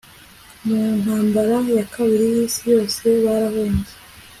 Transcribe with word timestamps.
mu 0.67 0.81
ntambara 1.01 1.57
ya 1.77 1.85
kabiri 1.93 2.25
y'isi 2.33 2.63
yose, 2.73 3.03
barahunze 3.23 3.91